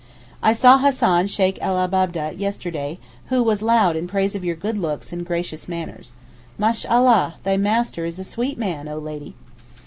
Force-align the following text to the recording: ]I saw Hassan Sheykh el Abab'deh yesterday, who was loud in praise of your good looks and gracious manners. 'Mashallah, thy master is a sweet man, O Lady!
]I 0.41 0.53
saw 0.53 0.79
Hassan 0.79 1.27
Sheykh 1.27 1.59
el 1.61 1.75
Abab'deh 1.77 2.31
yesterday, 2.35 2.97
who 3.27 3.43
was 3.43 3.61
loud 3.61 3.95
in 3.95 4.07
praise 4.07 4.33
of 4.33 4.43
your 4.43 4.55
good 4.55 4.75
looks 4.75 5.13
and 5.13 5.23
gracious 5.23 5.67
manners. 5.67 6.13
'Mashallah, 6.57 7.35
thy 7.43 7.57
master 7.57 8.03
is 8.03 8.17
a 8.17 8.23
sweet 8.23 8.57
man, 8.57 8.87
O 8.87 8.97
Lady! 8.97 9.35